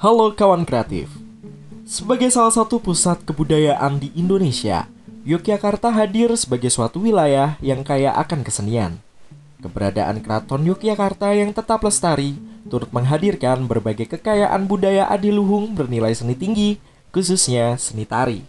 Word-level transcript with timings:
Halo 0.00 0.32
kawan 0.32 0.64
kreatif. 0.64 1.12
Sebagai 1.84 2.32
salah 2.32 2.48
satu 2.48 2.80
pusat 2.80 3.20
kebudayaan 3.20 4.00
di 4.00 4.08
Indonesia, 4.16 4.88
Yogyakarta 5.28 5.92
hadir 5.92 6.32
sebagai 6.40 6.72
suatu 6.72 7.04
wilayah 7.04 7.60
yang 7.60 7.84
kaya 7.84 8.08
akan 8.16 8.40
kesenian. 8.40 8.96
Keberadaan 9.60 10.24
Keraton 10.24 10.64
Yogyakarta 10.64 11.36
yang 11.36 11.52
tetap 11.52 11.84
lestari 11.84 12.32
turut 12.72 12.88
menghadirkan 12.96 13.68
berbagai 13.68 14.08
kekayaan 14.16 14.64
budaya 14.64 15.04
adiluhung 15.04 15.76
bernilai 15.76 16.16
seni 16.16 16.32
tinggi, 16.32 16.80
khususnya 17.12 17.76
seni 17.76 18.08
tari. 18.08 18.40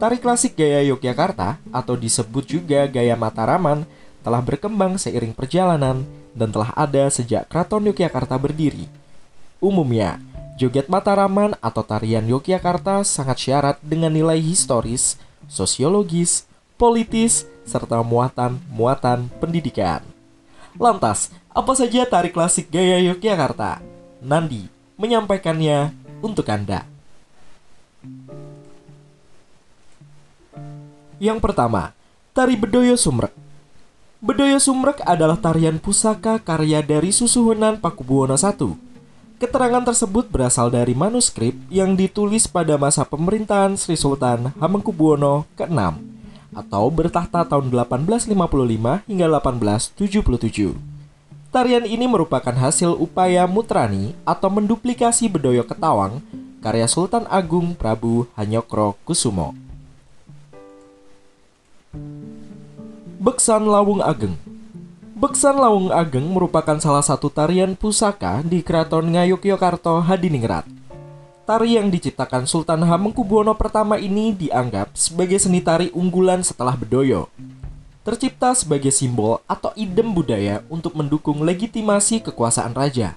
Tari 0.00 0.16
klasik 0.16 0.56
gaya 0.56 0.80
Yogyakarta 0.80 1.60
atau 1.68 1.92
disebut 1.92 2.48
juga 2.48 2.88
gaya 2.88 3.20
Mataraman 3.20 3.84
telah 4.24 4.40
berkembang 4.40 4.96
seiring 4.96 5.36
perjalanan 5.36 6.08
dan 6.32 6.48
telah 6.48 6.72
ada 6.72 7.04
sejak 7.12 7.44
Keraton 7.52 7.84
Yogyakarta 7.84 8.40
berdiri. 8.40 9.01
Umumnya, 9.62 10.18
joget 10.58 10.90
Mataraman 10.90 11.54
atau 11.62 11.86
tarian 11.86 12.26
Yogyakarta 12.26 13.06
sangat 13.06 13.46
syarat 13.46 13.78
dengan 13.78 14.10
nilai 14.10 14.42
historis, 14.42 15.22
sosiologis, 15.46 16.50
politis, 16.74 17.46
serta 17.62 18.02
muatan-muatan 18.02 19.30
pendidikan. 19.38 20.02
Lantas, 20.74 21.30
apa 21.54 21.78
saja 21.78 22.02
tari 22.10 22.34
klasik 22.34 22.74
gaya 22.74 22.98
Yogyakarta? 23.06 23.78
Nandi 24.18 24.66
menyampaikannya 24.98 25.94
untuk 26.26 26.50
Anda. 26.50 26.82
Yang 31.22 31.38
pertama, 31.38 31.94
tari 32.34 32.58
Bedoyo 32.58 32.98
Sumrek. 32.98 33.30
Bedoyo 34.18 34.58
Sumrek 34.58 35.06
adalah 35.06 35.38
tarian 35.38 35.78
pusaka 35.78 36.42
karya 36.42 36.82
dari 36.82 37.14
Susuhunan 37.14 37.78
Pakubuwono 37.78 38.34
I. 38.34 38.91
Keterangan 39.42 39.82
tersebut 39.82 40.30
berasal 40.30 40.70
dari 40.70 40.94
manuskrip 40.94 41.58
yang 41.66 41.98
ditulis 41.98 42.46
pada 42.46 42.78
masa 42.78 43.02
pemerintahan 43.02 43.74
Sri 43.74 43.98
Sultan 43.98 44.54
Hamengkubuwono 44.62 45.50
ke-6 45.58 45.98
atau 46.54 46.86
bertahta 46.94 47.42
tahun 47.42 47.74
1855 47.74 48.38
hingga 49.10 49.26
1877. 49.42 50.78
Tarian 51.50 51.82
ini 51.82 52.06
merupakan 52.06 52.54
hasil 52.54 52.94
upaya 52.94 53.42
Mutrani 53.50 54.14
atau 54.22 54.46
menduplikasi 54.46 55.26
Bedoyo 55.26 55.66
Ketawang 55.66 56.22
karya 56.62 56.86
Sultan 56.86 57.26
Agung 57.26 57.74
Prabu 57.74 58.30
Hanyokro 58.38 58.94
Kusumo. 59.02 59.58
Beksan 63.18 63.66
Lawung 63.66 64.06
Ageng 64.06 64.38
Beksan 65.22 65.54
Lawung 65.54 65.94
Ageng 65.94 66.34
merupakan 66.34 66.74
salah 66.82 66.98
satu 66.98 67.30
tarian 67.30 67.78
pusaka 67.78 68.42
di 68.42 68.58
Keraton 68.58 69.06
Ngayogyakarta 69.06 70.02
Hadiningrat. 70.02 70.66
Tari 71.46 71.78
yang 71.78 71.94
diciptakan 71.94 72.42
Sultan 72.50 72.82
Hamengkubuwono 72.82 73.54
pertama 73.54 74.02
ini 74.02 74.34
dianggap 74.34 74.98
sebagai 74.98 75.38
seni 75.38 75.62
tari 75.62 75.94
unggulan 75.94 76.42
setelah 76.42 76.74
Bedoyo. 76.74 77.30
Tercipta 78.02 78.50
sebagai 78.58 78.90
simbol 78.90 79.38
atau 79.46 79.70
idem 79.78 80.10
budaya 80.10 80.66
untuk 80.66 80.98
mendukung 80.98 81.46
legitimasi 81.46 82.26
kekuasaan 82.26 82.74
raja. 82.74 83.14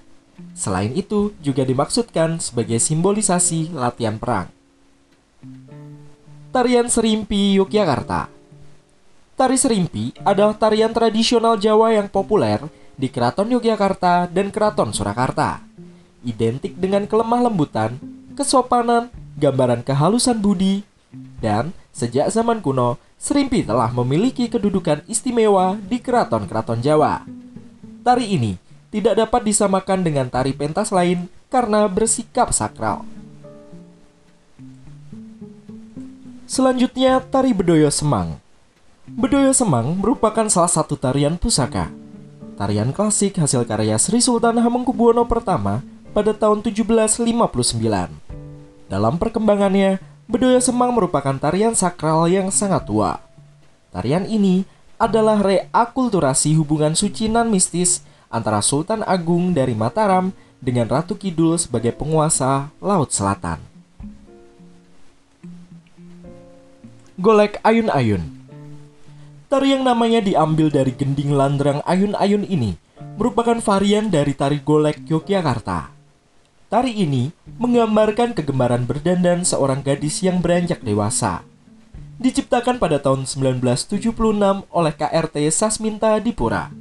Selain 0.53 0.93
itu, 0.93 1.33
juga 1.41 1.65
dimaksudkan 1.65 2.37
sebagai 2.37 2.77
simbolisasi 2.77 3.73
latihan 3.73 4.21
perang. 4.21 4.53
Tarian 6.53 6.85
Serimpi 6.85 7.57
Yogyakarta 7.57 8.34
Tari 9.35 9.59
serimpi 9.59 10.15
adalah 10.23 10.55
tarian 10.55 10.95
tradisional 10.95 11.59
Jawa 11.59 11.91
yang 11.91 12.07
populer 12.07 12.55
di 12.95 13.11
Keraton 13.11 13.51
Yogyakarta 13.51 14.31
dan 14.31 14.47
Keraton 14.47 14.95
Surakarta. 14.95 15.59
Identik 16.23 16.79
dengan 16.79 17.03
kelemah 17.03 17.51
lembutan, 17.51 17.99
kesopanan, 18.31 19.11
gambaran 19.35 19.83
kehalusan 19.83 20.39
budi, 20.39 20.87
dan 21.43 21.75
sejak 21.91 22.31
zaman 22.31 22.63
kuno, 22.63 22.95
serimpi 23.19 23.67
telah 23.67 23.91
memiliki 23.91 24.47
kedudukan 24.47 25.03
istimewa 25.03 25.75
di 25.83 25.99
keraton-keraton 25.99 26.79
Jawa. 26.79 27.27
Tari 28.07 28.39
ini 28.39 28.55
tidak 28.87 29.19
dapat 29.19 29.51
disamakan 29.51 29.99
dengan 29.99 30.31
tari 30.31 30.55
pentas 30.55 30.95
lain 30.95 31.27
karena 31.51 31.91
bersikap 31.91 32.55
sakral. 32.55 33.03
Selanjutnya, 36.47 37.19
tari 37.19 37.51
Bedoyo 37.51 37.91
Semang 37.91 38.44
Bedoyo 39.05 39.53
Semang 39.53 40.01
merupakan 40.01 40.49
salah 40.49 40.65
satu 40.65 40.97
tarian 40.97 41.37
pusaka. 41.37 41.93
Tarian 42.57 42.89
klasik 42.89 43.37
hasil 43.37 43.61
karya 43.69 44.01
Sri 44.01 44.17
Sultan 44.17 44.57
Hamengkubuwono 44.57 45.29
pertama 45.29 45.85
pada 46.09 46.33
tahun 46.33 46.65
1759. 46.65 47.21
Dalam 48.89 49.13
perkembangannya, 49.21 50.01
Bedoyo 50.25 50.57
Semang 50.57 50.89
merupakan 50.97 51.37
tarian 51.37 51.77
sakral 51.77 52.25
yang 52.33 52.49
sangat 52.49 52.89
tua. 52.89 53.21
Tarian 53.93 54.25
ini 54.25 54.65
adalah 54.97 55.37
reakulturasi 55.37 56.57
hubungan 56.57 56.97
suci 56.97 57.29
nan 57.29 57.53
mistis 57.53 58.01
antara 58.33 58.57
Sultan 58.65 59.05
Agung 59.05 59.53
dari 59.53 59.77
Mataram 59.77 60.33
dengan 60.57 60.89
Ratu 60.89 61.13
Kidul 61.13 61.61
sebagai 61.61 61.93
penguasa 61.93 62.73
Laut 62.81 63.13
Selatan. 63.13 63.61
Golek 67.21 67.61
Ayun-Ayun 67.61 68.34
Tari 69.45 69.77
yang 69.77 69.85
namanya 69.85 70.25
diambil 70.25 70.73
dari 70.73 70.89
gending 70.89 71.29
landrang 71.29 71.85
ayun-ayun 71.85 72.49
ini 72.49 72.81
merupakan 73.13 73.61
varian 73.61 74.09
dari 74.09 74.33
tari 74.33 74.57
golek 74.57 75.05
Yogyakarta. 75.05 75.93
Tari 76.65 76.97
ini 76.97 77.29
menggambarkan 77.61 78.33
kegemaran 78.33 78.89
berdandan 78.89 79.45
seorang 79.45 79.85
gadis 79.85 80.25
yang 80.25 80.41
beranjak 80.41 80.81
dewasa. 80.81 81.45
Diciptakan 82.17 82.81
pada 82.81 82.97
tahun 82.97 83.29
1976 83.29 84.17
oleh 84.65 84.93
KRT 84.97 85.35
Sasminta 85.53 86.17
Dipura, 86.17 86.73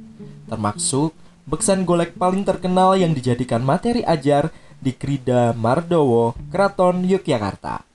termasuk 0.49 1.13
beksan 1.45 1.85
golek 1.85 2.17
paling 2.17 2.41
terkenal 2.41 2.97
yang 2.97 3.13
dijadikan 3.13 3.61
materi 3.61 4.01
ajar 4.01 4.49
di 4.81 4.89
Krida 4.89 5.53
Mardowo, 5.53 6.33
Keraton 6.49 7.05
Yogyakarta. 7.05 7.94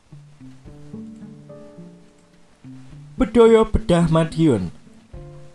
Bedoyo 3.20 3.69
Bedah 3.69 4.08
Madiun. 4.08 4.72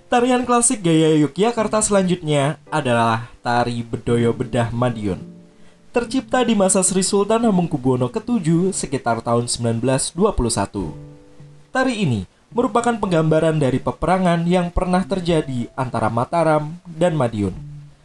Tarian 0.06 0.46
klasik 0.46 0.86
gaya 0.86 1.18
Yogyakarta 1.18 1.82
selanjutnya 1.82 2.62
adalah 2.70 3.34
tari 3.42 3.82
Bedoyo 3.82 4.38
Bedah 4.38 4.70
Madiun. 4.70 5.18
Tercipta 5.90 6.46
di 6.46 6.54
masa 6.54 6.86
Sri 6.86 7.02
Sultan 7.02 7.42
Hamengkubuwono 7.42 8.14
ke-7 8.14 8.70
sekitar 8.70 9.18
tahun 9.26 9.50
1921. 9.50 10.14
Tari 11.74 12.06
ini 12.06 12.30
merupakan 12.54 12.94
penggambaran 13.02 13.58
dari 13.58 13.82
peperangan 13.82 14.46
yang 14.46 14.70
pernah 14.70 15.02
terjadi 15.02 15.66
antara 15.74 16.14
Mataram 16.14 16.78
dan 16.86 17.18
Madiun. 17.18 17.58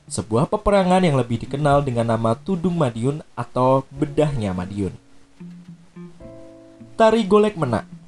Sebuah 0.08 0.48
peperangan 0.48 1.04
yang 1.04 1.20
lebih 1.20 1.36
dikenal 1.36 1.84
dengan 1.84 2.16
nama 2.16 2.32
Tudung 2.32 2.80
Madiun 2.80 3.20
atau 3.36 3.84
Bedahnya 3.92 4.56
Madiun. 4.56 4.96
Tari 6.96 7.28
Golek 7.28 7.60
Menak 7.60 7.99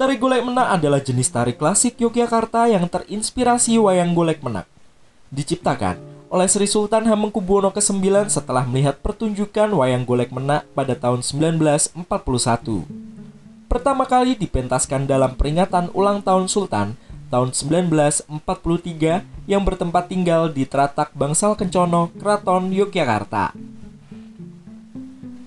Tari 0.00 0.16
golek 0.16 0.40
menak 0.40 0.80
adalah 0.80 0.96
jenis 0.96 1.28
tari 1.28 1.52
klasik 1.52 2.00
Yogyakarta 2.00 2.64
yang 2.72 2.88
terinspirasi 2.88 3.76
wayang 3.76 4.16
golek 4.16 4.40
menak. 4.40 4.64
Diciptakan 5.28 6.00
oleh 6.32 6.48
Sri 6.48 6.64
Sultan 6.64 7.04
Hamengkubuwono 7.04 7.68
ke-9 7.68 8.32
setelah 8.32 8.64
melihat 8.64 8.96
pertunjukan 9.04 9.68
wayang 9.68 10.08
golek 10.08 10.32
menak 10.32 10.64
pada 10.72 10.96
tahun 10.96 11.20
1941. 11.20 12.00
Pertama 13.68 14.08
kali 14.08 14.40
dipentaskan 14.40 15.04
dalam 15.04 15.36
peringatan 15.36 15.92
ulang 15.92 16.24
tahun 16.24 16.48
Sultan 16.48 16.96
tahun 17.28 17.52
1943 17.52 18.32
yang 19.52 19.60
bertempat 19.68 20.08
tinggal 20.08 20.48
di 20.48 20.64
Teratak 20.64 21.12
Bangsal 21.12 21.60
Kencono, 21.60 22.08
Keraton 22.16 22.72
Yogyakarta. 22.72 23.52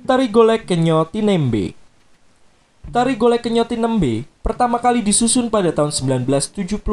Tari 0.06 0.30
Golek 0.30 0.70
Kenyo 0.70 1.10
Tinembe 1.10 1.83
Tari 2.92 3.16
Golek 3.16 3.48
Kenyoti 3.48 3.80
Nembe 3.80 4.28
pertama 4.44 4.76
kali 4.76 5.00
disusun 5.00 5.48
pada 5.48 5.72
tahun 5.72 5.96
1976 5.96 6.84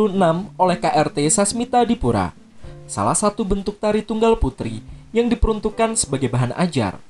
oleh 0.55 0.77
KRT 0.79 1.19
Sasmita 1.35 1.83
Dipura, 1.83 2.31
salah 2.87 3.19
satu 3.19 3.43
bentuk 3.43 3.83
tari 3.83 4.07
tunggal 4.07 4.39
putri 4.39 4.87
yang 5.11 5.27
diperuntukkan 5.27 5.99
sebagai 5.99 6.31
bahan 6.31 6.55
ajar, 6.55 7.03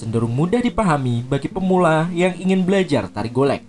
cenderung 0.00 0.32
mudah 0.32 0.64
dipahami 0.64 1.20
bagi 1.28 1.52
pemula 1.52 2.08
yang 2.16 2.32
ingin 2.40 2.64
belajar 2.64 3.12
tari 3.12 3.28
golek. 3.28 3.60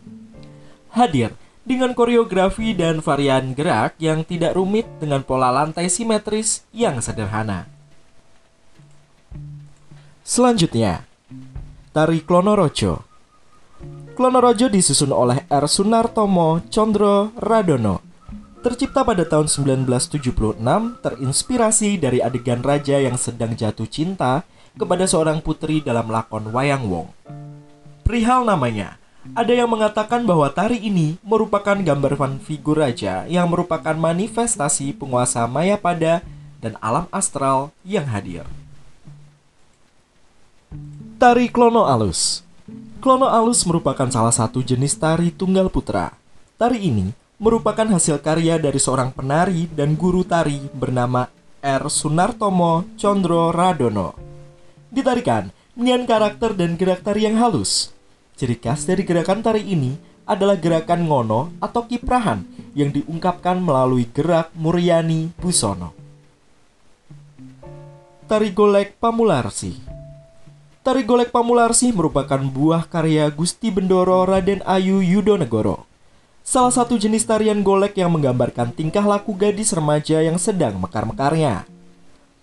Hadir 0.96 1.36
dengan 1.68 1.92
koreografi 1.92 2.72
dan 2.72 3.04
varian 3.04 3.52
gerak 3.52 4.00
yang 4.00 4.24
tidak 4.24 4.56
rumit 4.56 4.88
dengan 5.04 5.28
pola 5.28 5.52
lantai 5.52 5.92
simetris 5.92 6.64
yang 6.72 7.04
sederhana. 7.04 7.68
Selanjutnya, 10.24 11.04
tari 11.92 12.24
Klonorojo 12.24 13.13
Klonorojo 14.14 14.70
disusun 14.70 15.10
oleh 15.10 15.42
R. 15.50 15.66
Sunartomo 15.66 16.62
Condro 16.70 17.34
Radono. 17.34 17.98
Tercipta 18.62 19.02
pada 19.02 19.26
tahun 19.26 19.50
1976, 19.50 20.62
terinspirasi 21.02 21.98
dari 21.98 22.22
adegan 22.22 22.62
raja 22.62 23.02
yang 23.02 23.18
sedang 23.18 23.58
jatuh 23.58 23.90
cinta 23.90 24.46
kepada 24.78 25.10
seorang 25.10 25.42
putri 25.42 25.82
dalam 25.82 26.14
lakon 26.14 26.46
Wayang 26.54 26.86
Wong. 26.94 27.10
Perihal 28.06 28.46
namanya, 28.46 29.02
ada 29.34 29.50
yang 29.50 29.74
mengatakan 29.74 30.30
bahwa 30.30 30.46
tari 30.54 30.78
ini 30.78 31.18
merupakan 31.26 31.74
gambaran 31.74 32.38
figur 32.38 32.86
raja 32.86 33.26
yang 33.26 33.50
merupakan 33.50 33.98
manifestasi 33.98 34.94
penguasa 34.94 35.42
Mayapada 35.50 36.22
dan 36.62 36.78
alam 36.86 37.10
astral 37.10 37.74
yang 37.82 38.06
hadir. 38.06 38.46
Tari 41.18 41.50
Klono 41.50 41.90
Alus 41.90 42.53
Klono 43.04 43.28
Alus 43.28 43.68
merupakan 43.68 44.08
salah 44.08 44.32
satu 44.32 44.64
jenis 44.64 44.96
tari 44.96 45.28
tunggal 45.36 45.68
putra. 45.68 46.16
Tari 46.56 46.88
ini 46.88 47.12
merupakan 47.36 47.84
hasil 47.84 48.24
karya 48.24 48.56
dari 48.56 48.80
seorang 48.80 49.12
penari 49.12 49.68
dan 49.68 50.00
guru 50.00 50.24
tari 50.24 50.72
bernama 50.72 51.28
R. 51.60 51.84
Sunartomo 51.92 52.88
Condro 52.96 53.52
Radono. 53.52 54.16
Ditarikan 54.88 55.52
dengan 55.76 56.08
karakter 56.08 56.56
dan 56.56 56.80
gerak 56.80 57.04
tari 57.04 57.28
yang 57.28 57.44
halus, 57.44 57.92
Ciri 58.40 58.56
khas 58.56 58.88
dari 58.88 59.04
gerakan 59.04 59.44
tari 59.44 59.68
ini 59.68 60.00
adalah 60.24 60.56
gerakan 60.56 61.04
ngono 61.04 61.60
atau 61.60 61.84
kiprahan 61.84 62.48
yang 62.72 62.96
diungkapkan 62.96 63.60
melalui 63.60 64.08
gerak 64.16 64.48
Muryani 64.56 65.28
Busono. 65.36 65.92
Tari 68.32 68.56
Golek 68.56 68.96
Pamularsi 68.96 70.03
Tari 70.84 71.08
Golek 71.08 71.32
Pamularsi 71.32 71.96
merupakan 71.96 72.44
buah 72.44 72.84
karya 72.84 73.32
Gusti 73.32 73.72
Bendoro 73.72 74.28
Raden 74.28 74.60
Ayu 74.68 75.00
Yudonegoro. 75.00 75.88
Salah 76.44 76.76
satu 76.76 77.00
jenis 77.00 77.24
tarian 77.24 77.64
golek 77.64 77.96
yang 77.96 78.12
menggambarkan 78.12 78.76
tingkah 78.76 79.08
laku 79.08 79.32
gadis 79.32 79.72
remaja 79.72 80.20
yang 80.20 80.36
sedang 80.36 80.76
mekar-mekarnya. 80.76 81.64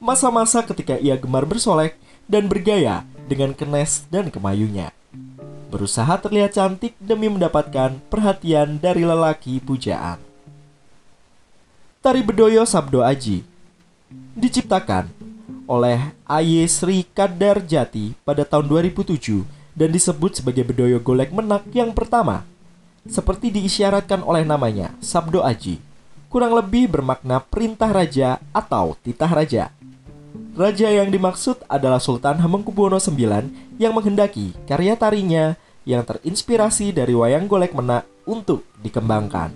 Masa-masa 0.00 0.64
ketika 0.64 0.96
ia 0.96 1.20
gemar 1.20 1.44
bersolek 1.44 2.00
dan 2.24 2.48
bergaya 2.48 3.04
dengan 3.28 3.52
kenes 3.52 4.08
dan 4.08 4.32
kemayunya 4.32 4.96
berusaha 5.70 6.18
terlihat 6.18 6.58
cantik 6.58 6.98
demi 6.98 7.30
mendapatkan 7.30 7.94
perhatian 8.10 8.82
dari 8.82 9.06
lelaki 9.06 9.62
pujaan. 9.62 10.18
Tari 12.02 12.24
Bedoyo 12.26 12.66
Sabdo 12.66 13.06
Aji 13.06 13.46
diciptakan 14.34 15.19
oleh 15.70 16.10
Aye 16.26 16.66
Sri 16.66 17.06
Kadar 17.06 17.62
Jati 17.62 18.18
pada 18.26 18.42
tahun 18.42 18.66
2007 18.66 19.46
dan 19.78 19.94
disebut 19.94 20.42
sebagai 20.42 20.66
Bedoyo 20.66 20.98
Golek 20.98 21.30
Menak 21.30 21.62
yang 21.70 21.94
pertama. 21.94 22.42
Seperti 23.06 23.54
diisyaratkan 23.54 24.26
oleh 24.26 24.42
namanya, 24.42 24.90
Sabdo 24.98 25.46
Aji, 25.46 25.78
kurang 26.26 26.58
lebih 26.58 26.90
bermakna 26.90 27.38
perintah 27.38 27.94
raja 27.94 28.42
atau 28.50 28.98
titah 28.98 29.30
raja. 29.30 29.70
Raja 30.58 30.90
yang 30.90 31.08
dimaksud 31.08 31.62
adalah 31.70 32.02
Sultan 32.02 32.42
Hamengkubuwono 32.42 32.98
IX 32.98 33.46
yang 33.78 33.94
menghendaki 33.94 34.52
karya 34.66 34.98
tarinya 34.98 35.54
yang 35.86 36.02
terinspirasi 36.02 36.90
dari 36.92 37.14
wayang 37.14 37.46
golek 37.46 37.72
menak 37.72 38.04
untuk 38.26 38.66
dikembangkan. 38.82 39.54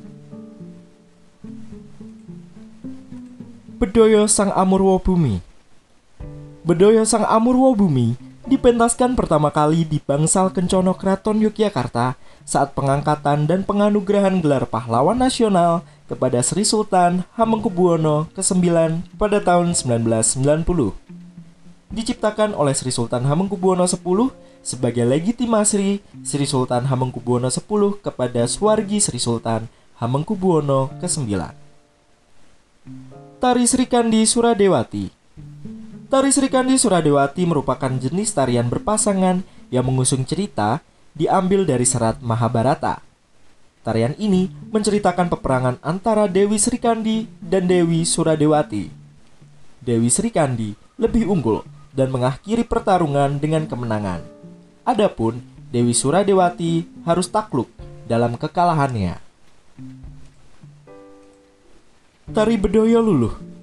Bedoyo 3.77 4.25
Sang 4.31 4.55
Amurwo 4.55 4.97
Bumi 5.03 5.54
Bedoyo 6.65 7.05
Sang 7.05 7.29
Amurwo 7.29 7.77
Bumi 7.77 8.17
dipentaskan 8.49 9.13
pertama 9.13 9.53
kali 9.53 9.85
di 9.85 10.01
Bangsal 10.01 10.49
Kencono 10.49 10.97
Kraton 10.97 11.37
Yogyakarta 11.37 12.17
saat 12.49 12.73
pengangkatan 12.73 13.45
dan 13.45 13.69
penganugerahan 13.69 14.41
gelar 14.41 14.65
pahlawan 14.65 15.21
nasional 15.21 15.85
kepada 16.09 16.41
Sri 16.41 16.65
Sultan 16.65 17.29
Hamengkubuwono 17.37 18.33
ke-9 18.33 18.65
pada 19.21 19.45
tahun 19.45 19.77
1990. 19.77 20.65
Diciptakan 21.93 22.57
oleh 22.57 22.73
Sri 22.73 22.97
Sultan 22.97 23.29
Hamengkubuwono 23.29 23.85
X 23.85 24.01
sebagai 24.65 25.05
legitimasi 25.05 26.01
Sri 26.25 26.47
Sultan 26.49 26.89
Hamengkubuwono 26.89 27.53
X 27.53 27.61
kepada 28.01 28.49
Swargi 28.49 29.05
Sri 29.05 29.21
Sultan 29.21 29.69
Hamengkubuwono 30.01 30.97
ke-9. 30.97 31.29
Tari 33.37 33.65
Sri 33.69 33.85
Kandi 33.85 34.25
Suradewati 34.25 35.24
Tari 36.15 36.31
Sri 36.31 36.47
Kandi 36.47 36.79
Suradewati 36.79 37.43
merupakan 37.43 37.91
jenis 37.91 38.31
tarian 38.39 38.71
berpasangan 38.71 39.43
yang 39.75 39.83
mengusung 39.83 40.23
cerita 40.23 40.79
diambil 41.11 41.67
dari 41.67 41.83
serat 41.83 42.23
Mahabharata 42.23 43.03
Tarian 43.83 44.15
ini 44.23 44.47
menceritakan 44.71 45.27
peperangan 45.27 45.83
antara 45.83 46.31
Dewi 46.31 46.55
Srikandi 46.55 47.27
dan 47.43 47.67
Dewi 47.67 48.07
Suradewati. 48.07 48.95
Dewi 49.83 50.07
Srikandi 50.07 50.79
lebih 51.03 51.27
unggul 51.27 51.67
dan 51.91 52.15
mengakhiri 52.15 52.63
pertarungan 52.63 53.43
dengan 53.43 53.67
kemenangan. 53.67 54.23
Adapun 54.87 55.43
Dewi 55.75 55.99
Suradewati 55.99 56.87
harus 57.03 57.27
takluk 57.27 57.67
dalam 58.07 58.39
kekalahannya. 58.39 59.19
Tari 62.31 62.55
Bedoyo 62.55 63.03
Luluh 63.03 63.54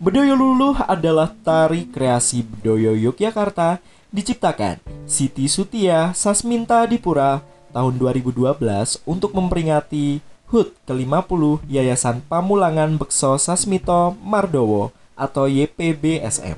Bedoyo 0.00 0.32
Luluh 0.32 0.80
adalah 0.88 1.28
tari 1.44 1.84
kreasi 1.84 2.40
Bedoyo 2.40 2.96
Yogyakarta 2.96 3.84
diciptakan 4.08 4.80
Siti 5.04 5.44
Sutia 5.44 6.16
Sasminta 6.16 6.88
Dipura 6.88 7.44
tahun 7.68 8.00
2012 8.00 8.64
untuk 9.04 9.36
memperingati 9.36 10.24
HUT 10.48 10.72
ke-50 10.88 11.68
Yayasan 11.68 12.24
Pamulangan 12.24 12.96
Bekso 12.96 13.36
Sasmito 13.36 14.16
Mardowo 14.24 14.88
atau 15.12 15.44
YPBSM. 15.44 16.56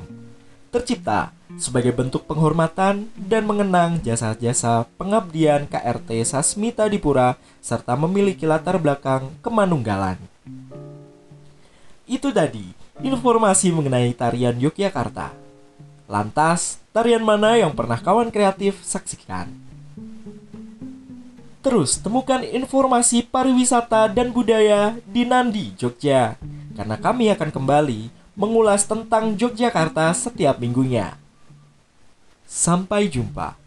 Tercipta 0.70 1.34
sebagai 1.58 1.90
bentuk 1.90 2.22
penghormatan 2.30 3.10
dan 3.18 3.42
mengenang 3.42 3.98
jasa-jasa 4.06 4.86
pengabdian 4.94 5.66
KRT 5.66 6.30
Sasmita 6.30 6.86
Dipura 6.86 7.34
serta 7.58 7.98
memiliki 7.98 8.46
latar 8.46 8.78
belakang 8.78 9.34
kemanunggalan. 9.42 10.30
Itu 12.06 12.30
tadi 12.30 12.81
informasi 13.02 13.74
mengenai 13.74 14.14
tarian 14.14 14.54
Yogyakarta. 14.56 15.34
Lantas, 16.06 16.78
tarian 16.94 17.22
mana 17.22 17.58
yang 17.58 17.74
pernah 17.74 17.98
kawan 17.98 18.30
kreatif 18.30 18.78
saksikan? 18.82 19.50
Terus 21.62 21.98
temukan 22.02 22.42
informasi 22.42 23.22
pariwisata 23.22 24.10
dan 24.10 24.34
budaya 24.34 24.98
di 25.06 25.22
Nandi, 25.22 25.70
Jogja. 25.78 26.34
Karena 26.74 26.98
kami 26.98 27.30
akan 27.30 27.50
kembali 27.54 28.10
mengulas 28.34 28.82
tentang 28.82 29.38
Yogyakarta 29.38 30.10
setiap 30.10 30.58
minggunya. 30.58 31.14
Sampai 32.46 33.06
jumpa. 33.06 33.61